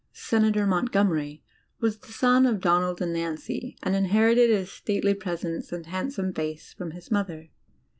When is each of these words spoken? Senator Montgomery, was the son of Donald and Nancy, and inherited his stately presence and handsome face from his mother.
Senator 0.13 0.65
Montgomery, 0.65 1.43
was 1.79 1.99
the 1.99 2.11
son 2.11 2.47
of 2.47 2.59
Donald 2.59 3.03
and 3.03 3.13
Nancy, 3.13 3.77
and 3.83 3.93
inherited 3.95 4.49
his 4.49 4.71
stately 4.71 5.13
presence 5.13 5.71
and 5.71 5.85
handsome 5.85 6.33
face 6.33 6.73
from 6.73 6.89
his 6.89 7.11
mother. 7.11 7.51